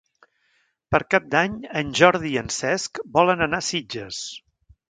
[0.95, 4.27] Per Cap d'Any en Jordi i en Cesc volen anar a Sitges.